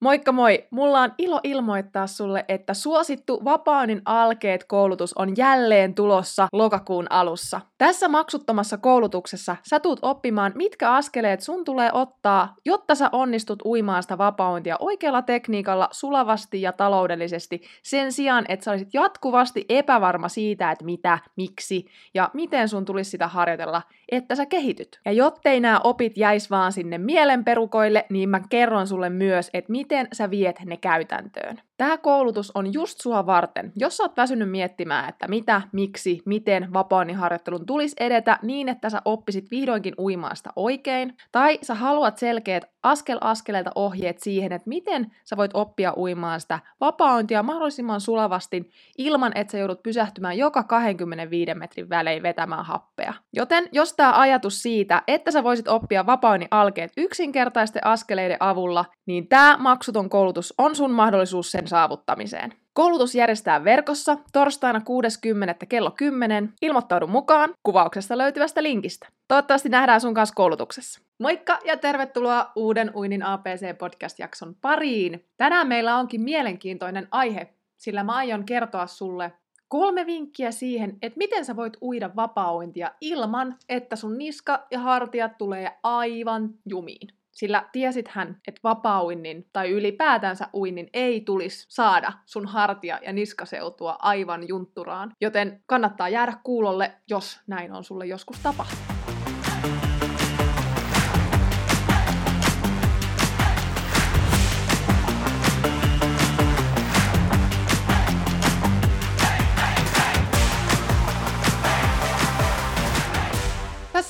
Moikka 0.00 0.32
moi! 0.32 0.66
Mulla 0.70 1.00
on 1.00 1.12
ilo 1.18 1.40
ilmoittaa 1.42 2.06
sulle, 2.06 2.44
että 2.48 2.74
suosittu 2.74 3.44
Vapaanin 3.44 4.02
alkeet 4.04 4.64
koulutus 4.64 5.14
on 5.14 5.36
jälleen 5.36 5.94
tulossa 5.94 6.48
lokakuun 6.52 7.06
alussa. 7.10 7.60
Tässä 7.78 8.08
maksuttomassa 8.08 8.76
koulutuksessa 8.78 9.56
sä 9.62 9.80
tuut 9.80 9.98
oppimaan, 10.02 10.52
mitkä 10.54 10.92
askeleet 10.92 11.40
sun 11.40 11.64
tulee 11.64 11.90
ottaa, 11.92 12.54
jotta 12.64 12.94
sä 12.94 13.08
onnistut 13.12 13.62
uimaan 13.64 14.02
sitä 14.02 14.18
vapaointia 14.18 14.76
oikealla 14.80 15.22
tekniikalla, 15.22 15.88
sulavasti 15.90 16.62
ja 16.62 16.72
taloudellisesti, 16.72 17.62
sen 17.82 18.12
sijaan, 18.12 18.44
että 18.48 18.64
sä 18.64 18.70
olisit 18.70 18.94
jatkuvasti 18.94 19.64
epävarma 19.68 20.28
siitä, 20.28 20.70
että 20.70 20.84
mitä, 20.84 21.18
miksi 21.36 21.86
ja 22.14 22.30
miten 22.32 22.68
sun 22.68 22.84
tulisi 22.84 23.10
sitä 23.10 23.28
harjoitella, 23.28 23.82
että 24.12 24.34
sä 24.34 24.46
kehityt. 24.46 25.00
Ja 25.04 25.12
jottei 25.12 25.60
nämä 25.60 25.80
opit 25.84 26.16
jäis 26.16 26.50
vaan 26.50 26.72
sinne 26.72 26.98
mielenperukoille, 26.98 28.06
niin 28.10 28.28
mä 28.28 28.40
kerron 28.50 28.86
sulle 28.86 29.10
myös, 29.10 29.50
että 29.54 29.72
miten 29.88 30.08
sä 30.12 30.30
viet 30.30 30.60
ne 30.64 30.76
käytäntöön. 30.76 31.60
Tämä 31.78 31.98
koulutus 31.98 32.50
on 32.54 32.72
just 32.72 33.00
sua 33.00 33.26
varten, 33.26 33.72
jos 33.76 33.96
sä 33.96 34.02
oot 34.02 34.16
väsynyt 34.16 34.50
miettimään, 34.50 35.08
että 35.08 35.28
mitä, 35.28 35.62
miksi, 35.72 36.22
miten 36.24 36.72
vapaaniharjoittelun 36.72 37.66
tulisi 37.66 37.96
edetä 38.00 38.38
niin, 38.42 38.68
että 38.68 38.90
sä 38.90 39.02
oppisit 39.04 39.50
vihdoinkin 39.50 39.94
uimaan 39.98 40.36
sitä 40.36 40.50
oikein, 40.56 41.16
tai 41.32 41.58
sä 41.62 41.74
haluat 41.74 42.18
selkeät 42.18 42.64
askel 42.82 43.18
askeleelta 43.20 43.70
ohjeet 43.74 44.18
siihen, 44.18 44.52
että 44.52 44.68
miten 44.68 45.12
sä 45.24 45.36
voit 45.36 45.50
oppia 45.54 45.92
uimaan 45.96 46.40
sitä 46.40 46.58
vapaointia 46.80 47.42
mahdollisimman 47.42 48.00
sulavasti 48.00 48.70
ilman, 48.98 49.32
että 49.34 49.50
sä 49.50 49.58
joudut 49.58 49.82
pysähtymään 49.82 50.38
joka 50.38 50.62
25 50.62 51.54
metrin 51.54 51.88
välein 51.88 52.22
vetämään 52.22 52.64
happea. 52.64 53.14
Joten 53.32 53.68
jos 53.72 53.92
tämä 53.92 54.20
ajatus 54.20 54.62
siitä, 54.62 55.02
että 55.06 55.30
sä 55.30 55.44
voisit 55.44 55.68
oppia 55.68 56.06
vapaoni 56.06 56.48
alkeet 56.50 56.92
yksinkertaisten 56.96 57.86
askeleiden 57.86 58.36
avulla, 58.40 58.84
niin 59.06 59.28
tämä 59.28 59.56
maksuton 59.58 60.10
koulutus 60.10 60.54
on 60.58 60.76
sun 60.76 60.90
mahdollisuus 60.90 61.50
sen 61.50 61.67
saavuttamiseen. 61.68 62.52
Koulutus 62.72 63.14
järjestetään 63.14 63.64
verkossa 63.64 64.16
torstaina 64.32 64.80
60. 64.80 65.66
kello 65.66 65.90
10. 65.90 66.52
Ilmoittaudu 66.62 67.06
mukaan 67.06 67.50
kuvauksesta 67.62 68.18
löytyvästä 68.18 68.62
linkistä. 68.62 69.08
Toivottavasti 69.28 69.68
nähdään 69.68 70.00
sun 70.00 70.14
kanssa 70.14 70.34
koulutuksessa. 70.34 71.00
Moikka 71.18 71.58
ja 71.64 71.76
tervetuloa 71.76 72.52
uuden 72.56 72.90
Uinin 72.96 73.22
APC-podcast-jakson 73.22 74.54
pariin. 74.60 75.24
Tänään 75.36 75.68
meillä 75.68 75.96
onkin 75.96 76.20
mielenkiintoinen 76.20 77.08
aihe, 77.10 77.54
sillä 77.76 78.04
mä 78.04 78.16
aion 78.16 78.44
kertoa 78.44 78.86
sulle 78.86 79.32
kolme 79.68 80.06
vinkkiä 80.06 80.50
siihen, 80.50 80.98
että 81.02 81.18
miten 81.18 81.44
sä 81.44 81.56
voit 81.56 81.76
uida 81.82 82.10
vapauintia 82.16 82.90
ilman, 83.00 83.56
että 83.68 83.96
sun 83.96 84.18
niska 84.18 84.66
ja 84.70 84.78
hartiat 84.78 85.38
tulee 85.38 85.78
aivan 85.82 86.54
jumiin. 86.66 87.08
Sillä 87.38 87.68
tiesit 87.72 88.08
hän, 88.08 88.40
että 88.48 88.60
vapauinnin 88.64 89.48
tai 89.52 89.70
ylipäätänsä 89.70 90.48
uinnin 90.54 90.88
ei 90.92 91.20
tulisi 91.20 91.66
saada 91.68 92.12
sun 92.26 92.46
hartia 92.46 92.98
ja 93.02 93.12
niskaseutua 93.12 93.96
aivan 93.98 94.48
juntturaan. 94.48 95.12
Joten 95.20 95.62
kannattaa 95.66 96.08
jäädä 96.08 96.36
kuulolle, 96.42 96.92
jos 97.08 97.40
näin 97.46 97.72
on 97.72 97.84
sulle 97.84 98.06
joskus 98.06 98.38
tapahtunut. 98.38 98.97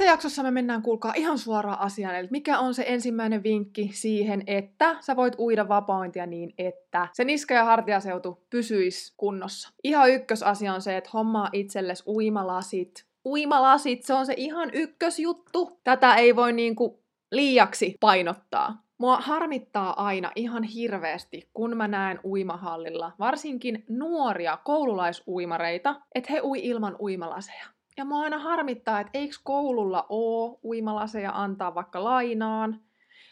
Jaksossa 0.08 0.42
me 0.42 0.50
mennään 0.50 0.82
kuulkaa 0.82 1.12
ihan 1.16 1.38
suoraan 1.38 1.80
asiaan, 1.80 2.14
eli 2.16 2.28
mikä 2.30 2.58
on 2.58 2.74
se 2.74 2.84
ensimmäinen 2.86 3.42
vinkki 3.42 3.90
siihen, 3.92 4.42
että 4.46 4.96
sä 5.00 5.16
voit 5.16 5.38
uida 5.38 5.68
vapaointia 5.68 6.26
niin, 6.26 6.54
että 6.58 7.08
se 7.12 7.24
niska- 7.24 7.54
ja 7.54 7.64
hartiaseutu 7.64 8.46
pysyisi 8.50 9.14
kunnossa. 9.16 9.70
Ihan 9.84 10.10
ykkösasia 10.10 10.74
on 10.74 10.82
se, 10.82 10.96
että 10.96 11.10
hommaa 11.12 11.48
itsellesi 11.52 12.04
uimalasit. 12.06 13.04
Uimalasit, 13.26 14.02
se 14.02 14.14
on 14.14 14.26
se 14.26 14.34
ihan 14.36 14.70
ykkösjuttu. 14.72 15.80
Tätä 15.84 16.14
ei 16.14 16.36
voi 16.36 16.52
niinku 16.52 17.02
liiaksi 17.32 17.96
painottaa. 18.00 18.82
Mua 18.98 19.16
harmittaa 19.16 20.06
aina 20.06 20.32
ihan 20.36 20.62
hirveästi, 20.62 21.50
kun 21.54 21.76
mä 21.76 21.88
näen 21.88 22.20
uimahallilla, 22.24 23.12
varsinkin 23.18 23.84
nuoria 23.88 24.58
koululaisuimareita, 24.64 26.00
että 26.14 26.32
he 26.32 26.40
ui 26.42 26.60
ilman 26.62 26.96
uimalaseja. 27.00 27.77
Ja 27.98 28.04
mua 28.04 28.20
aina 28.20 28.38
harmittaa, 28.38 29.00
että 29.00 29.10
eikö 29.14 29.36
koululla 29.44 30.06
oo 30.08 30.60
uimalaseja 30.64 31.30
antaa 31.34 31.74
vaikka 31.74 32.04
lainaan, 32.04 32.80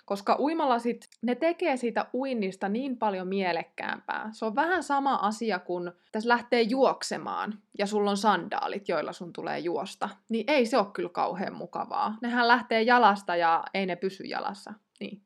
koska 0.04 0.36
uimalasit, 0.38 1.08
ne 1.22 1.34
tekee 1.34 1.76
siitä 1.76 2.06
uinnista 2.14 2.68
niin 2.68 2.98
paljon 2.98 3.28
mielekkäämpää. 3.28 4.28
Se 4.32 4.44
on 4.44 4.54
vähän 4.54 4.82
sama 4.82 5.14
asia 5.14 5.58
kuin 5.58 5.92
tässä 6.12 6.28
lähtee 6.28 6.62
juoksemaan 6.62 7.58
ja 7.78 7.86
sulla 7.86 8.10
on 8.10 8.16
sandaalit, 8.16 8.88
joilla 8.88 9.12
sun 9.12 9.32
tulee 9.32 9.58
juosta. 9.58 10.08
Niin 10.28 10.44
ei 10.48 10.66
se 10.66 10.78
ole 10.78 10.86
kyllä 10.92 11.08
kauhean 11.08 11.54
mukavaa. 11.54 12.16
Nehän 12.22 12.48
lähtee 12.48 12.82
jalasta 12.82 13.36
ja 13.36 13.64
ei 13.74 13.86
ne 13.86 13.96
pysy 13.96 14.24
jalassa. 14.24 14.74
Niin. 15.00 15.22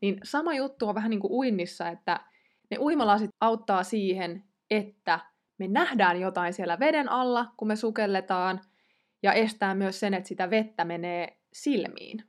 Niin 0.00 0.20
sama 0.24 0.54
juttu 0.54 0.88
on 0.88 0.94
vähän 0.94 1.10
niin 1.10 1.20
kuin 1.20 1.32
uinnissa, 1.32 1.88
että 1.88 2.20
ne 2.70 2.76
uimalasit 2.80 3.30
auttaa 3.40 3.82
siihen, 3.82 4.44
että 4.70 5.20
me 5.58 5.68
nähdään 5.68 6.20
jotain 6.20 6.52
siellä 6.52 6.78
veden 6.78 7.08
alla, 7.08 7.46
kun 7.56 7.68
me 7.68 7.76
sukelletaan, 7.76 8.60
ja 9.22 9.32
estää 9.32 9.74
myös 9.74 10.00
sen, 10.00 10.14
että 10.14 10.28
sitä 10.28 10.50
vettä 10.50 10.84
menee 10.84 11.38
silmiin, 11.52 12.24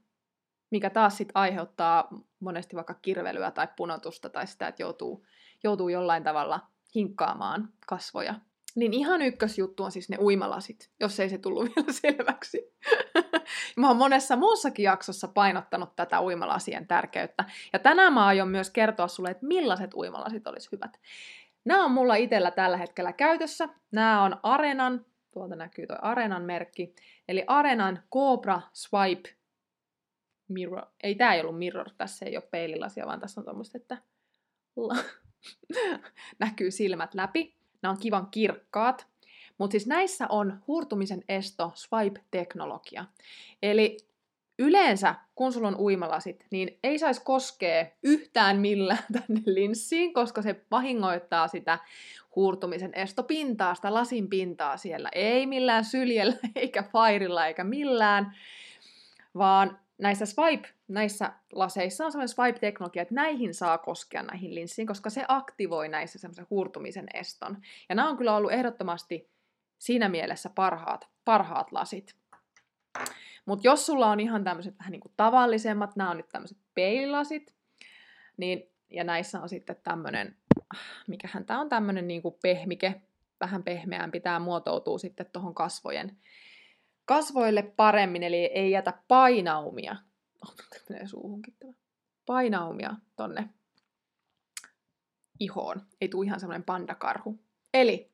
mikä 0.71 0.89
taas 0.89 1.17
sitten 1.17 1.37
aiheuttaa 1.37 2.07
monesti 2.39 2.75
vaikka 2.75 2.93
kirvelyä 2.93 3.51
tai 3.51 3.67
punotusta 3.77 4.29
tai 4.29 4.47
sitä, 4.47 4.67
että 4.67 4.83
joutuu, 4.83 5.25
joutuu 5.63 5.89
jollain 5.89 6.23
tavalla 6.23 6.59
hinkkaamaan 6.95 7.69
kasvoja. 7.87 8.35
Niin 8.75 8.93
ihan 8.93 9.21
ykkösjuttu 9.21 9.83
on 9.83 9.91
siis 9.91 10.09
ne 10.09 10.17
uimalasit, 10.17 10.91
jos 10.99 11.19
ei 11.19 11.29
se 11.29 11.37
tullut 11.37 11.65
vielä 11.75 11.91
selväksi. 11.91 12.73
mä 13.77 13.87
oon 13.87 13.97
monessa 13.97 14.35
muussakin 14.35 14.83
jaksossa 14.83 15.27
painottanut 15.27 15.95
tätä 15.95 16.21
uimalasien 16.21 16.87
tärkeyttä. 16.87 17.45
Ja 17.73 17.79
tänään 17.79 18.13
mä 18.13 18.25
aion 18.25 18.47
myös 18.47 18.69
kertoa 18.69 19.07
sulle, 19.07 19.29
että 19.29 19.45
millaiset 19.45 19.93
uimalasit 19.93 20.47
olisi 20.47 20.69
hyvät. 20.71 20.99
Nämä 21.65 21.85
on 21.85 21.91
mulla 21.91 22.15
itsellä 22.15 22.51
tällä 22.51 22.77
hetkellä 22.77 23.13
käytössä. 23.13 23.69
Nämä 23.91 24.23
on 24.23 24.37
Arenan, 24.43 25.05
tuolta 25.31 25.55
näkyy 25.55 25.87
tuo 25.87 25.97
Arenan 26.01 26.43
merkki, 26.43 26.95
eli 27.27 27.43
Arenan 27.47 28.03
Cobra 28.13 28.61
Swipe 28.73 29.29
Mirror. 30.47 30.85
Ei 31.03 31.15
tää 31.15 31.33
ei 31.33 31.41
ollut 31.41 31.57
mirror, 31.57 31.89
tässä 31.97 32.25
ei 32.25 32.37
ole 32.37 32.47
peililasia, 32.51 33.05
vaan 33.05 33.19
tässä 33.19 33.41
on 33.41 33.45
tuommoista, 33.45 33.77
että 33.77 33.97
näkyy 36.39 36.71
silmät 36.71 37.13
läpi. 37.13 37.55
Nämä 37.81 37.91
on 37.91 37.99
kivan 37.99 38.27
kirkkaat. 38.31 39.07
Mutta 39.57 39.71
siis 39.71 39.87
näissä 39.87 40.27
on 40.29 40.63
huurtumisen 40.67 41.23
esto 41.29 41.71
swipe-teknologia. 41.75 43.05
Eli 43.61 43.97
yleensä, 44.59 45.15
kun 45.35 45.53
sulla 45.53 45.67
on 45.67 45.79
uimalasit, 45.79 46.45
niin 46.51 46.79
ei 46.83 46.99
saisi 46.99 47.21
koskea 47.23 47.85
yhtään 48.03 48.57
millään 48.57 49.03
tänne 49.13 49.41
linssiin, 49.45 50.13
koska 50.13 50.41
se 50.41 50.61
vahingoittaa 50.71 51.47
sitä 51.47 51.79
huurtumisen 52.35 52.91
estopintaa, 52.93 53.75
sitä 53.75 53.93
lasin 53.93 54.29
pintaa 54.29 54.77
siellä. 54.77 55.09
Ei 55.15 55.47
millään 55.47 55.85
syljellä, 55.85 56.35
eikä 56.55 56.83
fairilla, 56.83 57.47
eikä 57.47 57.63
millään, 57.63 58.35
vaan 59.37 59.79
näissä 59.97 60.25
swipe, 60.25 60.69
näissä 60.87 61.33
laseissa 61.51 62.05
on 62.05 62.11
sellainen 62.11 62.35
swipe-teknologia, 62.35 63.01
että 63.01 63.15
näihin 63.15 63.53
saa 63.53 63.77
koskea 63.77 64.23
näihin 64.23 64.55
linssiin, 64.55 64.87
koska 64.87 65.09
se 65.09 65.25
aktivoi 65.27 65.89
näissä 65.89 66.19
semmoisen 66.19 66.47
huurtumisen 66.49 67.07
eston. 67.13 67.57
Ja 67.89 67.95
nämä 67.95 68.09
on 68.09 68.17
kyllä 68.17 68.35
ollut 68.35 68.51
ehdottomasti 68.51 69.29
siinä 69.77 70.09
mielessä 70.09 70.49
parhaat, 70.49 71.07
parhaat 71.25 71.71
lasit. 71.71 72.15
Mutta 73.45 73.67
jos 73.67 73.85
sulla 73.85 74.07
on 74.07 74.19
ihan 74.19 74.43
tämmöiset 74.43 74.79
vähän 74.79 74.91
niin 74.91 74.99
kuin 74.99 75.13
tavallisemmat, 75.17 75.95
nämä 75.95 76.11
on 76.11 76.17
nyt 76.17 76.29
tämmöiset 76.29 76.57
peililasit, 76.73 77.55
niin, 78.37 78.63
ja 78.89 79.03
näissä 79.03 79.41
on 79.41 79.49
sitten 79.49 79.75
tämmöinen, 79.83 80.37
mikähän 81.07 81.45
tämä 81.45 81.61
on 81.61 81.69
tämmöinen 81.69 82.07
niin 82.07 82.21
kuin 82.21 82.35
pehmike, 82.41 83.01
vähän 83.39 83.63
pehmeämpi, 83.63 84.19
tämä 84.19 84.39
muotoutuu 84.39 84.97
sitten 84.97 85.25
tuohon 85.33 85.55
kasvojen, 85.55 86.17
kasvoille 87.05 87.61
paremmin, 87.61 88.23
eli 88.23 88.35
ei 88.35 88.71
jätä 88.71 88.93
painaumia, 89.07 89.95
oh, 90.41 90.55
painaumia 92.25 92.95
tonne 93.15 93.49
ihoon. 95.39 95.81
Ei 96.01 96.09
tule 96.09 96.25
ihan 96.25 96.39
semmoinen 96.39 96.63
pandakarhu. 96.63 97.39
Eli 97.73 98.11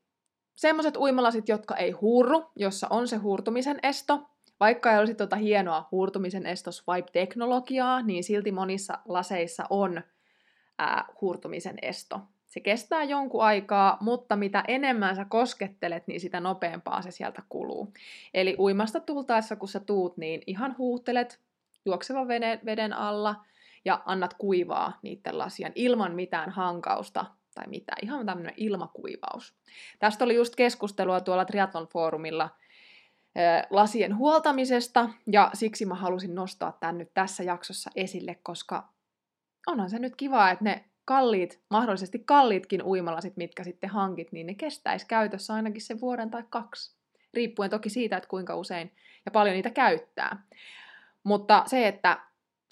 semmoiset 0.56 0.98
uimalasit, 0.98 1.50
jotka 1.50 1.76
ei 1.76 1.92
huurru, 1.92 2.52
jossa 2.56 2.88
on 2.90 3.08
se 3.08 3.18
huurtumisen 3.18 3.80
esto, 3.84 4.31
vaikka 4.62 4.92
ei 4.92 5.00
olisi 5.00 5.16
tuota 5.16 5.36
hienoa 5.36 5.88
huurtumisen 5.92 6.46
esto 6.46 6.72
swipe-teknologiaa, 6.72 8.02
niin 8.02 8.24
silti 8.24 8.52
monissa 8.52 9.00
laseissa 9.06 9.64
on 9.70 10.02
ää, 10.80 11.06
huurtumisen 11.22 11.78
esto. 11.82 12.20
Se 12.46 12.60
kestää 12.60 13.04
jonkun 13.04 13.44
aikaa, 13.44 13.98
mutta 14.02 14.36
mitä 14.36 14.64
enemmän 14.68 15.16
sä 15.16 15.26
koskettelet, 15.26 16.08
niin 16.08 16.20
sitä 16.20 16.40
nopeampaa 16.40 17.02
se 17.02 17.12
sieltä 17.12 17.42
kuluu. 17.50 17.94
Eli 18.34 18.56
uimasta 18.60 19.00
tultaessa, 19.00 19.56
kun 19.56 19.68
sä 19.70 19.80
tuut, 19.80 20.18
niin 20.18 20.42
ihan 20.48 20.76
huuhtelet 20.78 21.40
juoksevan 21.86 22.28
veden 22.66 22.94
alla 22.94 23.36
ja 23.86 24.02
annat 24.06 24.34
kuivaa 24.34 25.00
niiden 25.02 25.38
lasien 25.38 25.72
ilman 25.76 26.16
mitään 26.16 26.50
hankausta 26.50 27.26
tai 27.56 27.68
mitä, 27.68 27.94
ihan 28.02 28.26
tämmöinen 28.26 28.54
ilmakuivaus. 28.58 29.56
Tästä 30.00 30.24
oli 30.26 30.36
just 30.36 30.56
keskustelua 30.56 31.22
tuolla 31.22 31.46
Triathlon 31.46 31.88
foorumilla 31.88 32.50
lasien 33.70 34.18
huoltamisesta, 34.18 35.10
ja 35.32 35.52
siksi 35.54 35.86
mä 35.86 35.96
halusin 35.96 36.36
nostaa 36.36 36.78
tämän 36.80 36.98
nyt 36.98 37.14
tässä 37.14 37.44
jaksossa 37.44 37.92
esille, 37.96 38.40
koska 38.44 38.90
onhan 39.68 39.90
se 39.90 40.00
nyt 40.00 40.16
kiva, 40.16 40.50
että 40.50 40.64
ne 40.64 40.86
kalliit, 41.06 41.62
mahdollisesti 41.70 42.20
kalliitkin 42.20 42.84
uimalasit, 42.84 43.38
mitkä 43.38 43.64
sitten 43.64 43.90
hankit, 43.90 44.32
niin 44.32 44.48
ne 44.48 44.56
kestäisi 44.56 45.08
käytössä 45.08 45.54
ainakin 45.54 45.82
sen 45.82 46.02
vuoden 46.02 46.30
tai 46.30 46.44
kaksi. 46.50 46.96
Riippuen 47.34 47.70
toki 47.70 47.90
siitä, 47.90 48.18
että 48.18 48.30
kuinka 48.30 48.56
usein 48.56 48.92
ja 49.26 49.32
paljon 49.32 49.54
niitä 49.54 49.70
käyttää. 49.70 50.44
Mutta 51.24 51.64
se, 51.66 51.88
että 51.88 52.20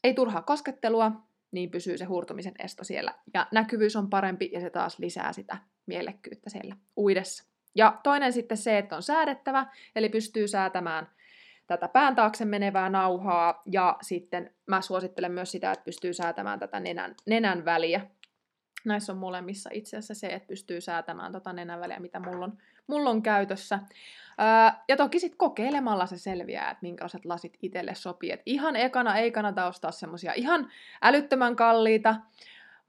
ei 0.04 0.14
turhaa 0.14 0.42
koskettelua, 0.42 1.12
niin 1.52 1.72
pysyy 1.72 1.98
se 1.98 2.06
hurtumisen 2.06 2.54
esto 2.60 2.84
siellä. 2.84 3.14
Ja 3.34 3.48
näkyvyys 3.52 3.96
on 3.96 4.10
parempi 4.10 4.50
ja 4.54 4.60
se 4.60 4.70
taas 4.70 5.00
lisää 5.00 5.34
sitä 5.34 5.58
mielekkyyttä 5.86 6.50
siellä 6.50 6.76
uidessa. 6.98 7.49
Ja 7.75 8.00
toinen 8.04 8.33
sitten 8.33 8.57
se, 8.57 8.77
että 8.77 8.95
on 8.95 9.04
säädettävä, 9.04 9.66
eli 9.95 10.10
pystyy 10.10 10.48
säätämään 10.48 11.07
tätä 11.68 11.88
pään 11.88 12.16
taakse 12.16 12.45
menevää 12.45 12.89
nauhaa, 12.89 13.62
ja 13.71 13.98
sitten 14.01 14.54
mä 14.68 14.81
suosittelen 14.81 15.31
myös 15.31 15.51
sitä, 15.51 15.71
että 15.71 15.86
pystyy 15.86 16.13
säätämään 16.13 16.60
tätä 16.60 16.80
nenän, 16.80 17.16
nenän 17.25 17.66
väliä. 17.66 18.01
Näissä 18.86 19.13
on 19.13 19.19
molemmissa 19.19 19.69
itse 19.74 19.98
asiassa 19.98 20.13
se, 20.13 20.27
että 20.27 20.48
pystyy 20.48 20.81
säätämään 20.81 21.31
tota 21.31 21.54
nenän 21.54 21.80
väliä, 21.80 22.00
mitä 22.00 22.19
mulla 22.19 22.45
on, 22.45 22.57
mulla 22.88 23.10
on 23.10 23.21
käytössä. 23.21 23.80
Ja 24.88 24.98
toki 24.98 25.19
sitten 25.19 25.38
kokeilemalla 25.38 26.06
se 26.06 26.18
selviää, 26.18 26.72
että 26.72 26.81
minkälaiset 26.81 27.25
lasit 27.25 27.57
itselle 27.62 27.95
sopii. 27.95 28.31
Et 28.31 28.42
ihan 28.45 28.75
ekana 28.75 29.18
ei 29.18 29.31
kannata 29.31 29.65
ostaa 29.65 29.92
semmosia 29.92 30.33
ihan 30.36 30.72
älyttömän 31.01 31.56
kalliita, 31.56 32.15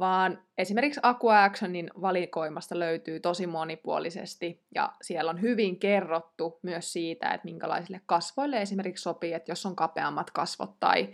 vaan 0.01 0.43
esimerkiksi 0.59 1.01
Aqua 1.03 1.45
Actionin 1.45 1.91
valikoimasta 2.01 2.79
löytyy 2.79 3.21
tosi 3.21 3.47
monipuolisesti, 3.47 4.61
ja 4.75 4.93
siellä 5.03 5.31
on 5.31 5.41
hyvin 5.41 5.79
kerrottu 5.79 6.59
myös 6.63 6.93
siitä, 6.93 7.31
että 7.31 7.45
minkälaisille 7.45 8.01
kasvoille 8.07 8.63
esimerkiksi 8.63 9.03
sopii, 9.03 9.33
että 9.33 9.51
jos 9.51 9.67
on 9.67 9.77
kapeammat 9.77 10.31
kasvot, 10.31 10.81
tai, 10.81 11.09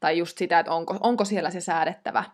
tai 0.00 0.18
just 0.18 0.38
sitä, 0.38 0.58
että 0.58 0.72
onko, 0.72 0.96
onko 1.00 1.24
siellä 1.24 1.50
se 1.50 1.60
säädettävä 1.60 2.24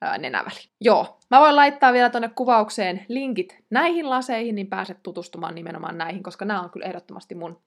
ää, 0.00 0.18
nenäväli. 0.18 0.68
Joo, 0.80 1.18
mä 1.30 1.40
voin 1.40 1.56
laittaa 1.56 1.92
vielä 1.92 2.10
tuonne 2.10 2.28
kuvaukseen 2.28 3.04
linkit 3.08 3.64
näihin 3.70 4.10
laseihin, 4.10 4.54
niin 4.54 4.66
pääset 4.66 5.02
tutustumaan 5.02 5.54
nimenomaan 5.54 5.98
näihin, 5.98 6.22
koska 6.22 6.44
nämä 6.44 6.60
on 6.60 6.70
kyllä 6.70 6.86
ehdottomasti 6.86 7.34
mun 7.34 7.60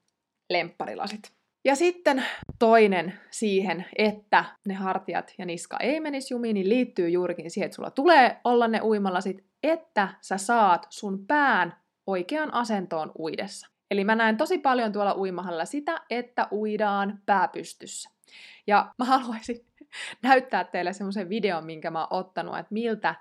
lempparilasit. 0.50 1.41
Ja 1.64 1.76
sitten 1.76 2.26
toinen 2.60 3.14
siihen, 3.32 3.86
että 3.98 4.46
ne 4.68 4.74
hartiat 4.74 5.34
ja 5.38 5.46
niska 5.46 5.78
ei 5.80 6.00
menisi 6.00 6.34
jumiin, 6.34 6.54
niin 6.54 6.70
liittyy 6.70 7.10
juurikin 7.10 7.52
siihen, 7.52 7.66
että 7.66 7.76
sulla 7.76 7.92
tulee 7.92 8.40
olla 8.44 8.68
ne 8.68 8.82
uimalasit, 8.82 9.46
että 9.64 10.08
sä 10.22 10.38
saat 10.38 10.88
sun 10.90 11.26
pään 11.28 11.76
oikeaan 12.08 12.54
asentoon 12.54 13.12
uidessa. 13.20 13.68
Eli 13.92 14.04
mä 14.04 14.16
näen 14.16 14.38
tosi 14.38 14.58
paljon 14.58 14.92
tuolla 14.92 15.18
uimahalla 15.18 15.66
sitä, 15.66 16.02
että 16.10 16.48
uidaan 16.52 17.22
pääpystyssä. 17.26 18.10
Ja 18.68 18.94
mä 18.98 19.06
haluaisin 19.06 19.66
näyttää 20.24 20.64
teille 20.64 20.94
semmoisen 20.94 21.30
videon, 21.30 21.66
minkä 21.66 21.92
mä 21.92 22.00
oon 22.00 22.20
ottanut, 22.20 22.58
että 22.58 22.74
miltä 22.74 23.16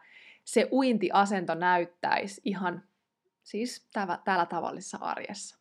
se 0.44 0.68
uintiasento 0.72 1.54
näyttäisi 1.54 2.40
ihan 2.44 2.82
siis 3.42 3.88
täällä 4.24 4.46
tavallisessa 4.46 4.98
arjessa. 5.00 5.59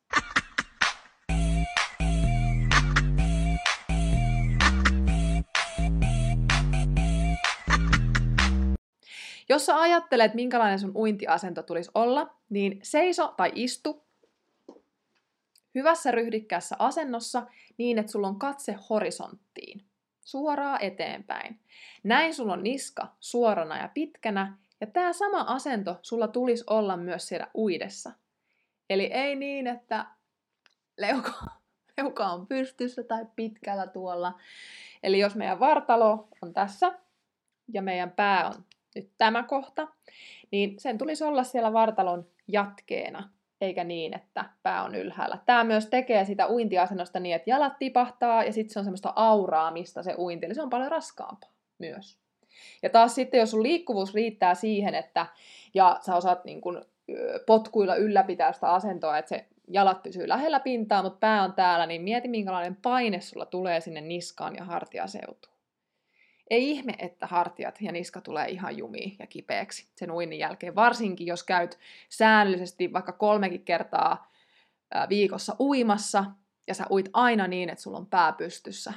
Jos 9.50 9.66
sä 9.66 9.81
ajattelet, 9.81 10.34
minkälainen 10.34 10.80
sun 10.80 10.96
uintiasento 10.96 11.63
tulisi 11.63 11.92
olla, 11.96 12.36
niin 12.50 12.80
seiso 12.84 13.34
tai 13.38 13.51
istu 13.56 14.04
hyvässä 15.75 16.12
ryhdikkäässä 16.12 16.75
asennossa 16.80 17.48
niin, 17.78 17.98
että 17.98 18.12
sulla 18.12 18.28
on 18.28 18.40
katse 18.40 18.75
horisonttiin, 18.90 19.86
suoraa 20.22 20.80
eteenpäin. 20.80 21.60
Näin 22.04 22.34
sulla 22.34 22.54
on 22.54 22.63
niska 22.63 23.07
suorana 23.19 23.78
ja 23.78 23.90
pitkänä, 23.94 24.57
ja 24.81 24.88
tämä 24.88 25.13
sama 25.13 25.42
asento 25.42 26.00
sulla 26.02 26.28
tulisi 26.28 26.63
olla 26.68 26.98
myös 26.98 27.28
siellä 27.28 27.48
uidessa. 27.56 28.12
Eli 28.90 29.06
ei 29.06 29.36
niin, 29.36 29.68
että 29.68 30.06
leuka, 30.98 31.34
leuka 31.98 32.28
on 32.28 32.48
pystyssä 32.48 33.04
tai 33.04 33.25
pitkällä 33.36 33.88
tuolla. 33.88 34.40
Eli 35.04 35.19
jos 35.19 35.36
meidän 35.36 35.60
vartalo 35.60 36.28
on 36.42 36.54
tässä 36.54 37.00
ja 37.74 37.81
meidän 37.81 38.12
pää 38.12 38.48
on 38.48 38.66
nyt 38.95 39.09
tämä 39.18 39.44
kohta, 39.44 39.88
niin 40.51 40.80
sen 40.80 40.97
tulisi 40.97 41.24
olla 41.24 41.44
siellä 41.44 41.74
vartalon 41.74 42.27
jatkeena, 42.47 43.30
eikä 43.62 43.83
niin, 43.83 44.15
että 44.15 44.45
pää 44.63 44.83
on 44.83 44.95
ylhäällä. 44.95 45.38
Tämä 45.45 45.63
myös 45.63 45.88
tekee 45.88 46.25
sitä 46.25 46.50
uintiasennosta 46.50 47.19
niin, 47.19 47.36
että 47.36 47.50
jalat 47.50 47.80
tipahtaa 47.80 48.44
ja 48.44 48.53
sitten 48.53 48.74
se 48.74 48.80
on 48.80 48.86
semmoista 48.86 49.13
auraamista 49.15 50.03
se 50.03 50.15
uinti, 50.18 50.45
eli 50.45 50.56
se 50.56 50.62
on 50.62 50.69
paljon 50.69 50.91
raskaampaa 50.91 51.51
myös. 51.80 52.18
Ja 52.83 52.89
taas 52.89 53.15
sitten, 53.15 53.39
jos 53.39 53.51
sun 53.51 53.63
liikkuvuus 53.63 54.13
riittää 54.13 54.56
siihen, 54.56 54.95
että 54.95 55.25
ja 55.74 56.00
sä 56.01 56.15
osaat 56.15 56.45
niin 56.45 56.62
kun, 56.62 56.85
potkuilla 57.45 57.95
ylläpitää 57.95 58.51
sitä 58.51 58.71
asentoa, 58.71 59.18
että 59.18 59.30
se 59.30 59.45
jalat 59.68 60.03
pysyy 60.03 60.27
lähellä 60.27 60.59
pintaa, 60.59 61.03
mutta 61.03 61.19
pää 61.19 61.44
on 61.44 61.53
täällä, 61.53 61.85
niin 61.85 62.01
mieti 62.01 62.27
minkälainen 62.27 62.75
paine 62.75 63.21
sulla 63.21 63.45
tulee 63.45 63.81
sinne 63.81 64.01
niskaan 64.01 64.56
ja 64.56 64.63
hartiaseutuun. 64.63 65.58
Ei 66.50 66.72
ihme, 66.72 66.94
että 67.00 67.28
hartiat 67.28 67.81
ja 67.81 67.92
niska 67.92 68.22
tulee 68.22 68.50
ihan 68.50 68.78
jumiin 68.78 69.16
ja 69.19 69.28
kipeäksi 69.28 69.90
sen 69.96 70.12
uinnin 70.12 70.40
jälkeen, 70.40 70.75
varsinkin 70.75 71.28
jos 71.28 71.44
käyt 71.44 71.80
säännöllisesti 72.10 72.94
vaikka 72.94 73.12
kolmekin 73.12 73.66
kertaa 73.66 74.31
viikossa 75.10 75.56
uimassa 75.60 76.25
ja 76.68 76.74
sä 76.74 76.86
uit 76.92 77.10
aina 77.13 77.48
niin, 77.48 77.69
että 77.69 77.81
sulla 77.81 77.98
on 77.98 78.07
pää 78.07 78.34
pystyssä, 78.34 78.94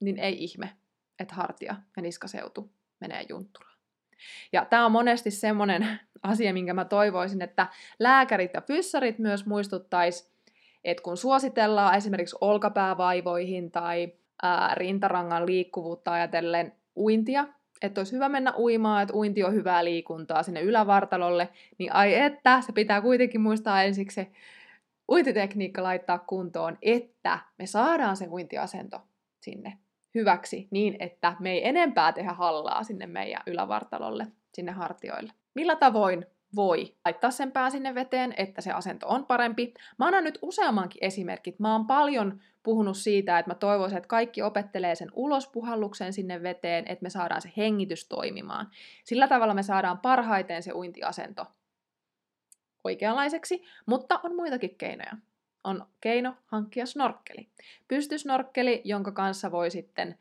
niin 0.00 0.18
ei 0.18 0.44
ihme, 0.44 0.76
että 1.18 1.34
hartia 1.34 1.76
ja 1.96 2.02
niskaseutu 2.02 2.70
menee 3.00 3.26
juntturaan. 3.28 3.78
Ja 4.52 4.64
tämä 4.64 4.86
on 4.86 4.92
monesti 4.92 5.30
semmoinen 5.30 6.00
asia, 6.22 6.52
minkä 6.52 6.74
mä 6.74 6.84
toivoisin, 6.84 7.42
että 7.42 7.66
lääkärit 7.98 8.50
ja 8.54 8.60
fyssarit 8.60 9.18
myös 9.18 9.46
muistuttais, 9.46 10.32
että 10.84 11.02
kun 11.02 11.16
suositellaan 11.16 11.96
esimerkiksi 11.96 12.36
olkapäävaivoihin 12.40 13.70
tai 13.70 14.12
rintarangan 14.74 15.46
liikkuvuutta 15.46 16.12
ajatellen 16.12 16.72
uintia, 16.96 17.46
että 17.82 18.00
olisi 18.00 18.12
hyvä 18.12 18.28
mennä 18.28 18.54
uimaan, 18.58 19.02
että 19.02 19.14
uinti 19.14 19.44
on 19.44 19.54
hyvää 19.54 19.84
liikuntaa 19.84 20.42
sinne 20.42 20.60
ylävartalolle, 20.60 21.48
niin 21.78 21.94
ai 21.94 22.14
että, 22.14 22.60
se 22.60 22.72
pitää 22.72 23.00
kuitenkin 23.00 23.40
muistaa 23.40 23.82
ensiksi 23.82 24.14
se 24.14 24.30
uintitekniikka 25.10 25.82
laittaa 25.82 26.18
kuntoon, 26.18 26.78
että 26.82 27.38
me 27.58 27.66
saadaan 27.66 28.16
se 28.16 28.28
uintiasento 28.28 29.00
sinne 29.40 29.78
hyväksi 30.14 30.68
niin, 30.70 30.96
että 30.98 31.36
me 31.40 31.52
ei 31.52 31.68
enempää 31.68 32.12
tehdä 32.12 32.32
hallaa 32.32 32.84
sinne 32.84 33.06
meidän 33.06 33.42
ylävartalolle, 33.46 34.26
sinne 34.54 34.72
hartioille. 34.72 35.32
Millä 35.54 35.76
tavoin 35.76 36.26
voi 36.54 36.94
laittaa 37.04 37.30
sen 37.30 37.52
pää 37.52 37.70
sinne 37.70 37.94
veteen, 37.94 38.34
että 38.36 38.60
se 38.60 38.72
asento 38.72 39.08
on 39.08 39.26
parempi. 39.26 39.74
Mä 39.98 40.06
annan 40.06 40.24
nyt 40.24 40.38
useammankin 40.42 41.04
esimerkit. 41.04 41.58
Mä 41.58 41.72
oon 41.72 41.86
paljon 41.86 42.40
puhunut 42.62 42.96
siitä, 42.96 43.38
että 43.38 43.50
mä 43.50 43.54
toivoisin, 43.54 43.98
että 43.98 44.08
kaikki 44.08 44.42
opettelee 44.42 44.94
sen 44.94 45.08
ulospuhalluksen 45.12 46.12
sinne 46.12 46.42
veteen, 46.42 46.84
että 46.88 47.02
me 47.02 47.10
saadaan 47.10 47.42
se 47.42 47.52
hengitys 47.56 48.08
toimimaan. 48.08 48.70
Sillä 49.04 49.28
tavalla 49.28 49.54
me 49.54 49.62
saadaan 49.62 49.98
parhaiten 49.98 50.62
se 50.62 50.72
uintiasento 50.72 51.46
oikeanlaiseksi, 52.84 53.62
mutta 53.86 54.20
on 54.22 54.36
muitakin 54.36 54.74
keinoja. 54.74 55.12
On 55.64 55.86
keino 56.00 56.34
hankkia 56.46 56.86
snorkkeli. 56.86 57.48
Pystysnorkkeli, 57.88 58.82
jonka 58.84 59.12
kanssa 59.12 59.52
voi 59.52 59.70
sitten 59.70 60.18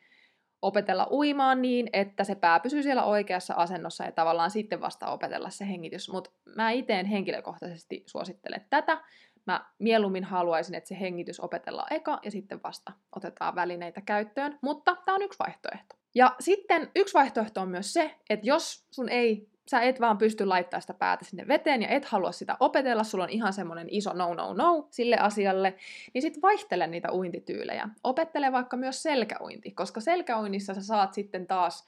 opetella 0.62 1.08
uimaan 1.12 1.62
niin, 1.62 1.90
että 1.94 2.24
se 2.24 2.36
pää 2.36 2.60
pysyy 2.60 2.84
siellä 2.84 3.04
oikeassa 3.04 3.54
asennossa 3.54 4.04
ja 4.04 4.12
tavallaan 4.12 4.52
sitten 4.52 4.82
vasta 4.82 5.12
opetella 5.12 5.50
se 5.50 5.68
hengitys. 5.68 6.12
Mutta 6.12 6.30
mä 6.56 6.72
itse 6.72 7.06
henkilökohtaisesti 7.10 8.04
suosittelen 8.06 8.66
tätä. 8.70 9.02
Mä 9.48 9.66
mieluummin 9.80 10.24
haluaisin, 10.24 10.76
että 10.76 10.88
se 10.88 11.00
hengitys 11.00 11.40
opetellaan 11.40 11.94
eka 11.94 12.20
ja 12.24 12.32
sitten 12.32 12.64
vasta 12.64 12.92
otetaan 13.16 13.56
välineitä 13.56 14.02
käyttöön, 14.02 14.60
mutta 14.62 14.96
tämä 15.06 15.16
on 15.16 15.22
yksi 15.22 15.40
vaihtoehto. 15.40 15.96
Ja 16.16 16.36
sitten 16.40 16.92
yksi 16.96 17.14
vaihtoehto 17.14 17.62
on 17.62 17.70
myös 17.70 17.94
se, 17.94 18.16
että 18.30 18.48
jos 18.48 18.86
sun 18.92 19.10
ei 19.10 19.51
sä 19.72 19.82
et 19.82 20.02
vaan 20.02 20.18
pysty 20.18 20.46
laittamaan 20.46 20.82
sitä 20.82 20.94
päätä 20.94 21.26
sinne 21.26 21.48
veteen 21.48 21.82
ja 21.82 21.88
et 21.88 22.06
halua 22.06 22.32
sitä 22.32 22.58
opetella, 22.60 23.04
sulla 23.04 23.24
on 23.24 23.30
ihan 23.30 23.54
semmoinen 23.54 23.88
iso 23.90 24.14
no 24.14 24.34
no 24.34 24.54
no 24.54 24.88
sille 24.90 25.18
asialle, 25.18 25.76
niin 26.14 26.22
sit 26.22 26.42
vaihtele 26.42 26.88
niitä 26.88 27.12
uintityylejä. 27.12 27.90
Opettele 28.04 28.52
vaikka 28.52 28.78
myös 28.78 29.04
selkäuinti, 29.04 29.72
koska 29.72 30.02
selkäuinnissa 30.02 30.74
sä 30.74 30.82
saat 30.82 31.14
sitten 31.14 31.48
taas 31.48 31.88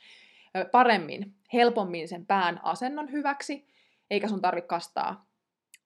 paremmin, 0.71 1.33
helpommin 1.53 2.07
sen 2.07 2.25
pään 2.25 2.59
asennon 2.63 3.11
hyväksi, 3.11 3.67
eikä 4.11 4.27
sun 4.27 4.41
tarvi 4.41 4.61
kastaa 4.61 5.25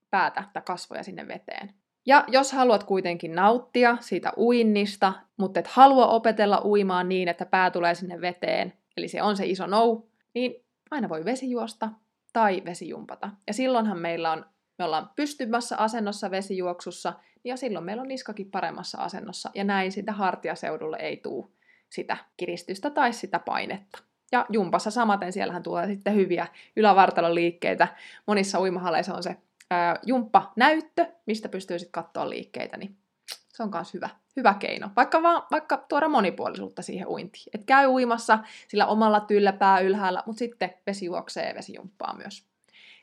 päätä 0.10 0.44
tai 0.54 0.64
kasvoja 0.66 1.04
sinne 1.04 1.28
veteen. 1.28 1.74
Ja 2.06 2.26
jos 2.28 2.54
haluat 2.54 2.84
kuitenkin 2.84 3.36
nauttia 3.36 3.98
siitä 4.00 4.34
uinnista, 4.38 5.14
mutta 5.38 5.60
et 5.60 5.68
halua 5.68 6.08
opetella 6.08 6.62
uimaan 6.66 7.10
niin, 7.10 7.28
että 7.28 7.46
pää 7.46 7.72
tulee 7.72 7.96
sinne 7.96 8.22
veteen, 8.22 8.74
eli 8.98 9.08
se 9.08 9.22
on 9.22 9.38
se 9.38 9.46
iso 9.46 9.68
no, 9.68 10.08
niin 10.34 10.67
aina 10.92 11.10
voi 11.10 11.26
vesijuosta 11.26 11.90
tai 12.34 12.62
vesijumpata. 12.66 13.30
Ja 13.48 13.54
silloinhan 13.54 14.00
meillä 14.00 14.32
on, 14.32 14.46
me 14.78 14.86
ollaan 14.86 15.10
pystymässä 15.16 15.78
asennossa 15.78 16.32
vesijuoksussa, 16.32 17.14
ja 17.44 17.58
silloin 17.58 17.86
meillä 17.86 18.02
on 18.02 18.08
niskakin 18.08 18.52
paremmassa 18.52 18.98
asennossa, 18.98 19.52
ja 19.56 19.64
näin 19.64 19.92
sitä 19.92 20.12
hartiaseudulle 20.12 20.98
ei 20.98 21.18
tule 21.18 21.48
sitä 21.90 22.18
kiristystä 22.38 22.90
tai 22.90 23.14
sitä 23.14 23.40
painetta. 23.40 24.00
Ja 24.32 24.46
jumpassa 24.50 24.92
samaten, 24.92 25.34
siellähän 25.34 25.64
tulee 25.64 25.88
sitten 25.88 26.16
hyviä 26.16 26.48
ylävartalon 26.76 27.36
liikkeitä. 27.36 27.88
Monissa 28.26 28.60
uimahalleissa 28.60 29.16
on 29.16 29.24
se 29.24 29.38
ää, 29.72 30.00
jumppa-näyttö, 30.06 31.08
mistä 31.26 31.50
pystyy 31.50 31.80
sitten 31.80 32.04
katsoa 32.04 32.30
liikkeitä, 32.30 32.78
niin 32.78 32.98
se 33.48 33.64
on 33.64 33.70
myös 33.74 33.94
hyvä, 33.94 34.10
hyvä 34.38 34.54
keino. 34.54 34.90
Vaikka, 34.96 35.24
vaan, 35.24 35.44
vaikka 35.52 35.78
tuoda 35.78 36.10
monipuolisuutta 36.10 36.82
siihen 36.82 37.08
uintiin. 37.08 37.46
Et 37.54 37.64
käy 37.66 37.88
uimassa 37.88 38.40
sillä 38.68 38.86
omalla 38.88 39.20
tyllä 39.20 39.54
pää 39.54 39.80
ylhäällä, 39.80 40.24
mutta 40.26 40.40
sitten 40.40 40.74
vesi 40.88 41.06
juoksee 41.06 41.48
ja 41.48 41.56
vesi 41.56 41.74
jumppaa 41.76 42.16
myös. 42.18 42.46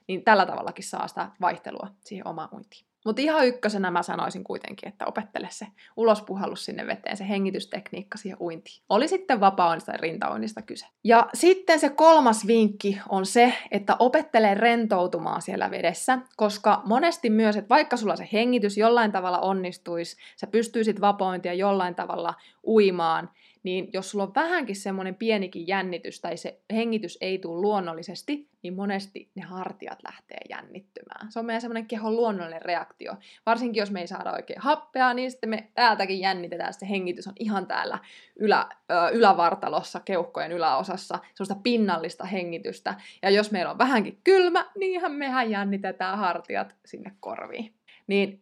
Niin 0.09 0.25
tällä 0.25 0.47
tavallakin 0.47 0.85
saa 0.85 1.09
sitä 1.09 1.31
vaihtelua 1.41 1.89
siihen 2.01 2.29
omaan 2.29 2.49
uintiin. 2.53 2.87
Mutta 3.05 3.23
ihan 3.23 3.47
ykkösenä 3.47 3.91
mä 3.91 4.03
sanoisin 4.03 4.45
kuitenkin, 4.45 4.89
että 4.89 5.07
opettele 5.07 5.49
se 5.51 5.67
ulospuhallus 5.97 6.65
sinne 6.65 6.87
veteen, 6.87 7.17
se 7.17 7.29
hengitystekniikka 7.29 8.19
siihen 8.19 8.39
uintiin. 8.41 8.83
Oli 8.89 9.09
sitten 9.09 9.41
vapaa 9.41 9.77
tai 9.81 10.63
kyse. 10.67 10.87
Ja 11.05 11.29
sitten 11.35 11.81
se 11.81 11.89
kolmas 11.89 12.47
vinkki 12.47 13.01
on 13.09 13.27
se, 13.27 13.55
että 13.71 13.97
opettele 13.99 14.55
rentoutumaan 14.55 15.43
siellä 15.43 15.71
vedessä, 15.71 16.19
koska 16.37 16.83
monesti 16.85 17.31
myös, 17.31 17.57
että 17.57 17.69
vaikka 17.69 17.97
sulla 17.97 18.17
se 18.17 18.29
hengitys 18.33 18.79
jollain 18.79 19.13
tavalla 19.13 19.39
onnistuisi, 19.39 20.17
sä 20.37 20.47
pystyisit 20.47 21.01
vapointia 21.01 21.55
jollain 21.55 21.95
tavalla 21.95 22.35
uimaan, 22.67 23.31
niin 23.65 23.91
jos 23.93 24.11
sulla 24.11 24.25
on 24.25 24.35
vähänkin 24.35 24.77
semmoinen 24.77 25.15
pienikin 25.15 25.67
jännitys 25.67 26.21
tai 26.21 26.37
se 26.37 26.61
hengitys 26.73 27.19
ei 27.21 27.39
tule 27.39 27.61
luonnollisesti, 27.61 28.49
niin 28.63 28.75
monesti 28.75 29.31
ne 29.35 29.43
hartiat 29.43 29.99
lähtee 30.03 30.39
jännittymään. 30.51 31.33
Se 31.33 31.39
on 31.39 31.45
meidän 31.47 31.61
semmoinen 31.61 31.87
kehon 31.87 32.17
luonnollinen 32.17 32.63
reaktio. 32.63 33.15
Varsinkin 33.47 33.81
jos 33.81 33.91
me 33.91 34.01
ei 34.01 34.07
saada 34.07 34.33
oikein 34.33 34.61
happea, 34.61 35.15
niin 35.15 35.31
sitten 35.31 35.51
me 35.51 35.71
täältäkin 35.75 36.21
jännitetään, 36.21 36.75
se 36.75 36.89
hengitys 36.89 37.27
on 37.27 37.35
ihan 37.39 37.67
täällä 37.67 37.99
ylä, 38.37 38.69
ö, 38.91 39.09
ylävartalossa, 39.13 40.01
keuhkojen 40.01 40.53
yläosassa, 40.53 41.19
semmoista 41.35 41.63
pinnallista 41.63 42.25
hengitystä. 42.25 42.95
Ja 43.23 43.31
jos 43.31 43.51
meillä 43.51 43.71
on 43.71 43.79
vähänkin 43.79 44.21
kylmä, 44.25 44.71
niinhän 44.79 45.13
mehän 45.13 45.51
jännitetään 45.51 46.19
hartiat 46.19 46.77
sinne 46.85 47.13
korviin. 47.21 47.75
Niin 48.07 48.41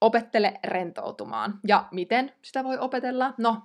opettele 0.00 0.54
rentoutumaan. 0.64 1.60
Ja 1.66 1.88
miten 1.90 2.32
sitä 2.42 2.64
voi 2.64 2.78
opetella? 2.78 3.34
No, 3.38 3.62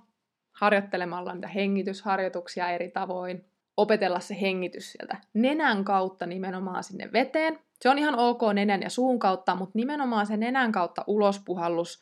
harjoittelemalla 0.54 1.34
niitä 1.34 1.48
hengitysharjoituksia 1.48 2.70
eri 2.70 2.90
tavoin, 2.90 3.44
opetella 3.76 4.20
se 4.20 4.40
hengitys 4.40 4.92
sieltä 4.92 5.16
nenän 5.34 5.84
kautta 5.84 6.26
nimenomaan 6.26 6.84
sinne 6.84 7.12
veteen. 7.12 7.58
Se 7.80 7.88
on 7.88 7.98
ihan 7.98 8.14
ok 8.18 8.40
nenän 8.54 8.82
ja 8.82 8.90
suun 8.90 9.18
kautta, 9.18 9.54
mutta 9.54 9.72
nimenomaan 9.74 10.26
se 10.26 10.36
nenän 10.36 10.72
kautta 10.72 11.04
ulospuhallus 11.06 12.00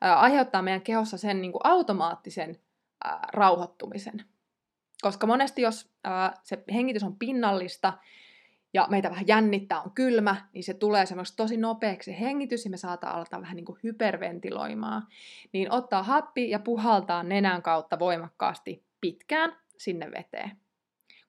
aiheuttaa 0.00 0.62
meidän 0.62 0.82
kehossa 0.82 1.18
sen 1.18 1.40
niin 1.40 1.52
kuin 1.52 1.60
automaattisen 1.64 2.56
ää, 3.04 3.28
rauhoittumisen. 3.32 4.24
Koska 5.02 5.26
monesti 5.26 5.62
jos 5.62 5.90
ää, 6.04 6.32
se 6.42 6.64
hengitys 6.72 7.02
on 7.02 7.16
pinnallista 7.16 7.92
ja 8.74 8.86
meitä 8.90 9.10
vähän 9.10 9.26
jännittää, 9.26 9.80
on 9.80 9.90
kylmä, 9.90 10.36
niin 10.52 10.64
se 10.64 10.74
tulee 10.74 11.06
semmoista 11.06 11.36
tosi 11.36 11.56
nopeaksi 11.56 12.20
hengitys 12.20 12.64
ja 12.64 12.70
me 12.70 12.76
saattaa 12.76 13.16
alkaa 13.16 13.40
vähän 13.40 13.56
niin 13.56 13.64
kuin 13.64 13.78
hyperventiloimaan. 13.82 15.06
Niin 15.52 15.72
ottaa 15.72 16.02
happi 16.02 16.50
ja 16.50 16.58
puhaltaa 16.58 17.22
nenän 17.22 17.62
kautta 17.62 17.98
voimakkaasti 17.98 18.84
pitkään 19.00 19.56
sinne 19.76 20.10
veteen. 20.10 20.50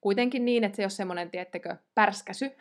Kuitenkin 0.02 0.46
niin, 0.46 0.64
että 0.64 0.76
se 0.76 0.82
ei 0.82 0.86
ole 0.86 0.90
semmoinen, 0.90 1.32
tiettekö, 1.32 1.76
pärskäsy, 1.96 2.52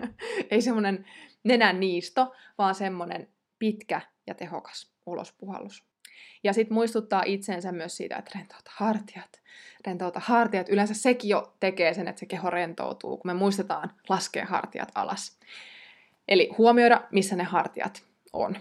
ei 0.50 0.62
semmoinen 0.62 1.06
nenän 1.44 1.80
niisto, 1.80 2.34
vaan 2.58 2.74
semmoinen 2.74 3.28
pitkä 3.58 4.00
ja 4.26 4.34
tehokas 4.34 4.92
ulospuhallus. 5.06 5.84
Ja 6.44 6.52
sitten 6.52 6.74
muistuttaa 6.74 7.22
itseensä 7.26 7.72
myös 7.72 7.96
siitä, 7.96 8.16
että 8.16 8.30
rentouta 8.34 8.70
hartiat, 8.74 9.42
rentouta 9.86 10.20
hartiat. 10.24 10.68
Yleensä 10.68 10.94
sekin 10.94 11.28
jo 11.28 11.54
tekee 11.60 11.94
sen, 11.94 12.08
että 12.08 12.20
se 12.20 12.26
keho 12.26 12.50
rentoutuu, 12.50 13.16
kun 13.16 13.28
me 13.28 13.34
muistetaan 13.34 13.92
laskea 14.08 14.46
hartiat 14.46 14.92
alas. 14.94 15.38
Eli 16.28 16.50
huomioida, 16.58 17.02
missä 17.12 17.36
ne 17.36 17.44
hartiat 17.44 18.02
on. 18.32 18.56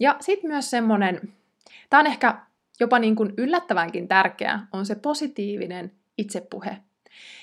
Ja 0.00 0.16
sitten 0.20 0.50
myös 0.50 0.70
semmoinen, 0.70 1.32
tämä 1.90 2.00
on 2.00 2.06
ehkä 2.06 2.40
jopa 2.80 2.98
niin 2.98 3.16
kuin 3.16 3.34
yllättävänkin 3.36 4.08
tärkeä, 4.08 4.60
on 4.72 4.86
se 4.86 4.94
positiivinen 4.94 5.92
itsepuhe 6.18 6.76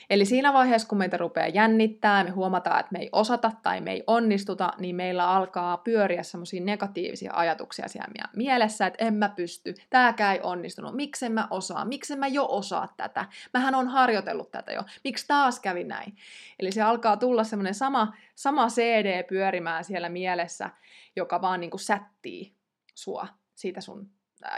Eli 0.09 0.25
siinä 0.25 0.53
vaiheessa, 0.53 0.87
kun 0.87 0.97
meitä 0.97 1.17
rupeaa 1.17 1.47
jännittää, 1.47 2.23
me 2.23 2.29
huomataan, 2.29 2.79
että 2.79 2.91
me 2.91 2.99
ei 2.99 3.09
osata 3.11 3.51
tai 3.63 3.81
me 3.81 3.91
ei 3.91 4.03
onnistuta, 4.07 4.73
niin 4.79 4.95
meillä 4.95 5.29
alkaa 5.29 5.77
pyöriä 5.77 6.23
semmoisia 6.23 6.63
negatiivisia 6.63 7.33
ajatuksia 7.33 7.87
siellä 7.87 8.29
mielessä, 8.35 8.87
että 8.87 9.05
en 9.05 9.13
mä 9.13 9.29
pysty, 9.29 9.73
tääkään 9.89 10.35
ei 10.35 10.41
onnistunut, 10.43 10.95
miksen 10.95 11.31
mä 11.31 11.47
osaa, 11.49 11.85
miksen 11.85 12.19
mä 12.19 12.27
jo 12.27 12.45
osaa 12.49 12.93
tätä, 12.97 13.25
mähän 13.53 13.75
on 13.75 13.87
harjoitellut 13.87 14.51
tätä 14.51 14.71
jo, 14.71 14.81
miksi 15.03 15.27
taas 15.27 15.59
kävi 15.59 15.83
näin. 15.83 16.15
Eli 16.59 16.71
se 16.71 16.81
alkaa 16.81 17.17
tulla 17.17 17.43
semmoinen 17.43 17.75
sama, 17.75 18.13
sama 18.35 18.67
CD 18.67 19.23
pyörimään 19.23 19.83
siellä 19.83 20.09
mielessä, 20.09 20.69
joka 21.15 21.41
vaan 21.41 21.59
niin 21.59 21.71
kuin 21.71 21.81
sättii 21.81 22.53
sua 22.95 23.27
siitä 23.55 23.81
sun 23.81 24.09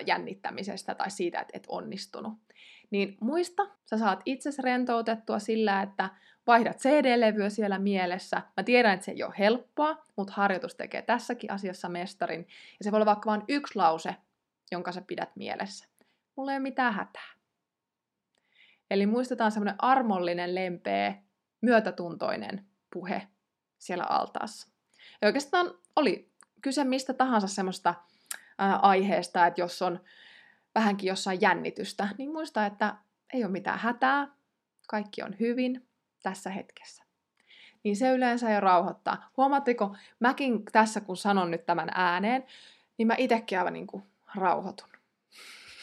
jännittämisestä 0.06 0.96
tai 0.96 1.12
siitä, 1.12 1.40
että 1.40 1.58
et 1.58 1.66
onnistunut. 1.68 2.34
Niin 2.92 3.18
muista, 3.20 3.68
sä 3.86 3.98
saat 3.98 4.22
itsesi 4.26 4.62
rentoutettua 4.62 5.40
sillä, 5.40 5.82
että 5.82 6.10
vaihdat 6.48 6.78
CD-levyä 6.78 7.50
siellä 7.50 7.80
mielessä. 7.80 8.42
Mä 8.58 8.64
tiedän, 8.64 8.94
että 8.94 9.06
se 9.06 9.12
ei 9.12 9.24
ole 9.24 9.34
helppoa, 9.40 10.06
mutta 10.16 10.34
harjoitus 10.34 10.76
tekee 10.76 11.02
tässäkin 11.02 11.52
asiassa 11.52 11.90
mestarin. 11.90 12.48
Ja 12.80 12.84
se 12.84 12.92
voi 12.92 12.98
olla 12.98 13.06
vaikka 13.06 13.30
vain 13.30 13.44
yksi 13.48 13.76
lause, 13.76 14.16
jonka 14.72 14.92
sä 14.92 15.02
pidät 15.02 15.36
mielessä. 15.36 15.86
Mulla 16.36 16.52
ei 16.52 16.58
ole 16.58 16.64
mitään 16.64 16.94
hätää. 16.94 17.30
Eli 18.92 19.06
muistetaan 19.06 19.52
semmoinen 19.52 19.76
armollinen, 19.78 20.56
lempeä, 20.56 21.16
myötätuntoinen 21.62 22.66
puhe 22.94 23.28
siellä 23.78 24.04
altaassa. 24.04 24.68
Ja 25.22 25.28
oikeastaan 25.28 25.72
oli 25.96 26.32
kyse 26.62 26.84
mistä 26.84 27.14
tahansa 27.14 27.48
semmoista 27.48 27.96
aiheesta, 28.82 29.48
että 29.48 29.62
jos 29.62 29.82
on 29.82 30.00
vähänkin 30.76 31.08
jossain 31.08 31.42
jännitystä, 31.42 32.08
niin 32.18 32.32
muista, 32.32 32.66
että 32.66 32.96
ei 33.34 33.44
ole 33.44 33.52
mitään 33.52 33.80
hätää, 33.80 34.28
kaikki 34.88 35.24
on 35.24 35.36
hyvin 35.40 35.88
tässä 36.24 36.50
hetkessä. 36.50 37.04
Niin 37.84 37.96
se 37.96 38.12
yleensä 38.12 38.52
jo 38.52 38.60
rauhoittaa. 38.60 39.30
Huomaatteko, 39.38 39.96
mäkin 40.20 40.66
tässä 40.72 41.02
kun 41.02 41.18
sanon 41.18 41.52
nyt 41.52 41.66
tämän 41.66 41.90
ääneen, 41.94 42.46
niin 42.98 43.08
mä 43.08 43.16
itsekin 43.18 43.60
aivan 43.60 43.74
niin 43.74 43.88
kuin 43.88 44.04
rauhoitun. 44.36 44.90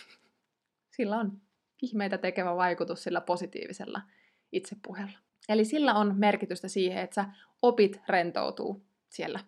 Sillä 0.97 1.17
on 1.17 1.41
ihmeitä 1.83 2.19
tekevä 2.19 2.57
vaikutus 2.57 3.03
sillä 3.03 3.21
positiivisella 3.21 4.01
itsepuhella. 4.53 5.19
Eli 5.49 5.65
sillä 5.65 5.95
on 5.95 6.15
merkitystä 6.19 6.69
siihen, 6.69 7.03
että 7.03 7.15
sä 7.15 7.25
opit 7.63 8.01
rentoutuu 8.09 8.87
siellä 9.09 9.41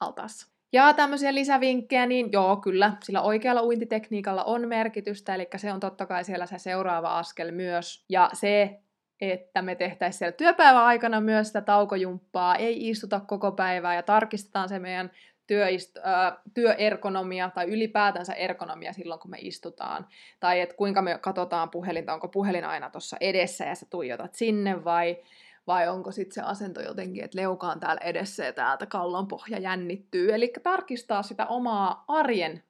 altaassa. 0.00 0.59
Ja 0.72 0.94
tämmöisiä 0.94 1.34
lisävinkkejä, 1.34 2.06
niin 2.06 2.32
joo, 2.32 2.56
kyllä, 2.56 2.92
sillä 3.04 3.22
oikealla 3.22 3.62
uintitekniikalla 3.62 4.44
on 4.44 4.68
merkitystä, 4.68 5.34
eli 5.34 5.48
se 5.56 5.72
on 5.72 5.80
totta 5.80 6.06
kai 6.06 6.24
siellä 6.24 6.46
se 6.46 6.58
seuraava 6.58 7.18
askel 7.18 7.52
myös. 7.52 8.04
Ja 8.08 8.30
se, 8.32 8.80
että 9.20 9.62
me 9.62 9.74
tehtäisiin 9.74 10.18
siellä 10.18 10.32
työpäivän 10.32 10.82
aikana 10.82 11.20
myös 11.20 11.46
sitä 11.46 11.60
taukojumppaa, 11.60 12.56
ei 12.56 12.88
istuta 12.88 13.20
koko 13.20 13.52
päivää 13.52 13.94
ja 13.94 14.02
tarkistetaan 14.02 14.68
se 14.68 14.78
meidän 14.78 15.10
työist- 15.52 16.08
äh, 16.08 16.36
työergonomia 16.54 17.50
tai 17.54 17.66
ylipäätänsä 17.66 18.34
ergonomia 18.34 18.92
silloin, 18.92 19.20
kun 19.20 19.30
me 19.30 19.38
istutaan. 19.40 20.06
Tai 20.40 20.60
että 20.60 20.76
kuinka 20.76 21.02
me 21.02 21.18
katsotaan 21.18 21.70
puhelinta, 21.70 22.14
onko 22.14 22.28
puhelin 22.28 22.64
aina 22.64 22.90
tuossa 22.90 23.16
edessä 23.20 23.64
ja 23.64 23.74
sä 23.74 23.86
tuijotat 23.90 24.34
sinne 24.34 24.84
vai 24.84 25.16
vai 25.70 25.88
onko 25.88 26.12
sitten 26.12 26.34
se 26.34 26.40
asento 26.40 26.80
jotenkin, 26.80 27.24
että 27.24 27.38
leuka 27.38 27.66
on 27.66 27.80
täällä 27.80 28.00
edessä 28.04 28.44
ja 28.44 28.52
täältä 28.52 28.86
kallon 28.86 29.28
pohja 29.28 29.58
jännittyy. 29.58 30.34
Eli 30.34 30.52
tarkistaa 30.62 31.22
sitä 31.22 31.46
omaa 31.46 32.04
arjen 32.08 32.62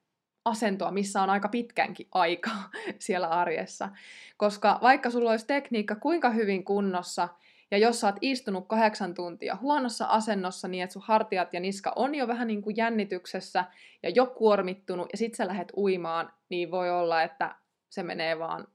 asentoa, 0.45 0.91
missä 0.91 1.21
on 1.21 1.29
aika 1.29 1.49
pitkänkin 1.49 2.07
aikaa 2.11 2.69
siellä 2.99 3.27
arjessa. 3.27 3.89
Koska 4.37 4.79
vaikka 4.81 5.09
sulla 5.09 5.31
olisi 5.31 5.47
tekniikka 5.47 5.95
kuinka 5.95 6.29
hyvin 6.29 6.63
kunnossa, 6.63 7.29
ja 7.71 7.77
jos 7.77 7.99
sä 7.99 8.07
oot 8.07 8.15
istunut 8.21 8.67
kahdeksan 8.67 9.13
tuntia 9.13 9.57
huonossa 9.61 10.05
asennossa 10.05 10.67
niin, 10.67 10.83
että 10.83 10.93
sun 10.93 11.03
hartiat 11.05 11.53
ja 11.53 11.59
niska 11.59 11.93
on 11.95 12.15
jo 12.15 12.27
vähän 12.27 12.47
niin 12.47 12.61
kuin 12.61 12.77
jännityksessä 12.77 13.65
ja 14.03 14.09
jo 14.09 14.25
kuormittunut, 14.25 15.09
ja 15.11 15.17
sit 15.17 15.35
sä 15.35 15.47
lähdet 15.47 15.71
uimaan, 15.77 16.33
niin 16.49 16.71
voi 16.71 16.89
olla, 16.89 17.23
että 17.23 17.55
se 17.89 18.03
menee 18.03 18.39
vaan 18.39 18.67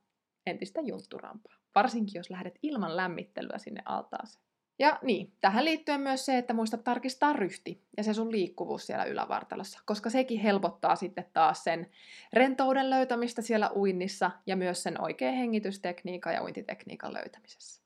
entistä 0.46 0.80
juntturampaa 0.80 1.55
varsinkin 1.76 2.18
jos 2.18 2.30
lähdet 2.30 2.58
ilman 2.62 2.96
lämmittelyä 2.96 3.58
sinne 3.58 3.82
altaaseen. 3.84 4.46
Ja 4.78 4.98
niin, 5.02 5.32
tähän 5.40 5.64
liittyen 5.64 6.00
myös 6.00 6.26
se, 6.26 6.38
että 6.38 6.54
muista 6.54 6.78
tarkistaa 6.78 7.32
ryhti 7.32 7.82
ja 7.96 8.02
se 8.02 8.14
sun 8.14 8.32
liikkuvuus 8.32 8.86
siellä 8.86 9.04
ylävartalossa, 9.04 9.80
koska 9.86 10.10
sekin 10.10 10.40
helpottaa 10.40 10.96
sitten 10.96 11.26
taas 11.32 11.64
sen 11.64 11.90
rentouden 12.32 12.90
löytämistä 12.90 13.42
siellä 13.42 13.70
uinnissa 13.76 14.30
ja 14.46 14.56
myös 14.56 14.82
sen 14.82 15.00
oikean 15.00 15.34
hengitystekniikan 15.34 16.34
ja 16.34 16.42
uintitekniikan 16.42 17.14
löytämisessä. 17.14 17.85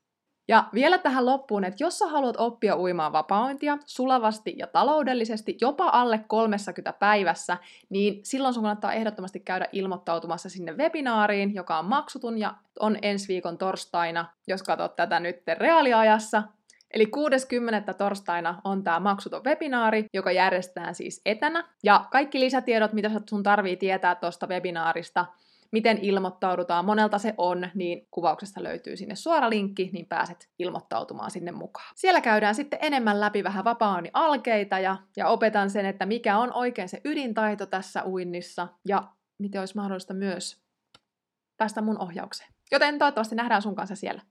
Ja 0.51 0.63
vielä 0.73 0.97
tähän 0.97 1.25
loppuun, 1.25 1.63
että 1.63 1.83
jos 1.83 1.99
sä 1.99 2.07
haluat 2.07 2.35
oppia 2.37 2.77
uimaan 2.77 3.13
vapaointia 3.13 3.77
sulavasti 3.85 4.53
ja 4.57 4.67
taloudellisesti 4.67 5.57
jopa 5.61 5.89
alle 5.89 6.19
30 6.27 6.93
päivässä, 6.93 7.57
niin 7.89 8.19
silloin 8.23 8.53
sun 8.53 8.63
kannattaa 8.63 8.93
ehdottomasti 8.93 9.39
käydä 9.39 9.67
ilmoittautumassa 9.71 10.49
sinne 10.49 10.77
webinaariin, 10.77 11.55
joka 11.55 11.79
on 11.79 11.85
maksutun 11.85 12.37
ja 12.37 12.53
on 12.79 12.97
ensi 13.01 13.27
viikon 13.27 13.57
torstaina, 13.57 14.25
jos 14.47 14.63
katsot 14.63 14.95
tätä 14.95 15.19
nyt 15.19 15.37
reaaliajassa, 15.57 16.43
Eli 16.93 17.05
60. 17.05 17.93
torstaina 17.93 18.61
on 18.63 18.83
tämä 18.83 18.99
maksuton 18.99 19.43
webinaari, 19.43 20.05
joka 20.13 20.31
järjestetään 20.31 20.95
siis 20.95 21.21
etänä. 21.25 21.63
Ja 21.83 22.05
kaikki 22.11 22.39
lisätiedot, 22.39 22.93
mitä 22.93 23.11
sun 23.29 23.43
tarvii 23.43 23.77
tietää 23.77 24.15
tuosta 24.15 24.47
webinaarista, 24.47 25.25
miten 25.71 25.97
ilmoittaudutaan, 26.01 26.85
monelta 26.85 27.17
se 27.17 27.33
on, 27.37 27.69
niin 27.75 28.07
kuvauksesta 28.11 28.63
löytyy 28.63 28.97
sinne 28.97 29.15
suora 29.15 29.49
linkki, 29.49 29.89
niin 29.93 30.05
pääset 30.05 30.49
ilmoittautumaan 30.59 31.31
sinne 31.31 31.51
mukaan. 31.51 31.93
Siellä 31.95 32.21
käydään 32.21 32.55
sitten 32.55 32.79
enemmän 32.81 33.19
läpi 33.19 33.43
vähän 33.43 33.63
vapaani 33.63 34.09
alkeita 34.13 34.79
ja, 34.79 34.97
ja 35.17 35.27
opetan 35.27 35.69
sen, 35.69 35.85
että 35.85 36.05
mikä 36.05 36.37
on 36.37 36.53
oikein 36.53 36.89
se 36.89 37.01
ydintaito 37.05 37.65
tässä 37.65 38.03
uinnissa 38.05 38.67
ja 38.87 39.03
miten 39.37 39.61
olisi 39.61 39.75
mahdollista 39.75 40.13
myös 40.13 40.61
päästä 41.57 41.81
mun 41.81 42.01
ohjaukseen. 42.01 42.53
Joten 42.71 42.99
toivottavasti 42.99 43.35
nähdään 43.35 43.61
sun 43.61 43.75
kanssa 43.75 43.95
siellä. 43.95 44.21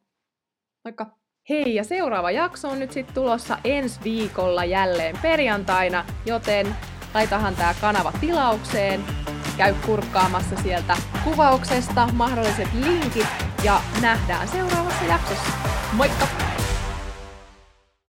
Moikka! 0.84 1.20
Hei, 1.48 1.74
ja 1.74 1.84
seuraava 1.84 2.30
jakso 2.30 2.68
on 2.68 2.78
nyt 2.78 2.92
sitten 2.92 3.14
tulossa 3.14 3.58
ensi 3.64 4.00
viikolla 4.04 4.64
jälleen 4.64 5.18
perjantaina, 5.22 6.04
joten 6.26 6.76
laitahan 7.14 7.56
tämä 7.56 7.74
kanava 7.80 8.12
tilaukseen, 8.20 9.00
käy 9.60 9.74
kurkkaamassa 9.86 10.56
sieltä 10.62 10.96
kuvauksesta 11.24 12.08
mahdolliset 12.12 12.68
linkit 12.74 13.26
ja 13.64 13.80
nähdään 14.02 14.48
seuraavassa 14.48 15.04
jaksossa. 15.04 15.50
Moikka! 15.92 16.49